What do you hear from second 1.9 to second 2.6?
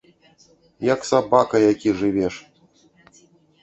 жывеш.